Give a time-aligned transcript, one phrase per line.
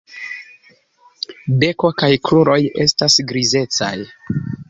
[1.63, 2.57] Beko kaj kruroj
[2.87, 3.95] estas grizecaj.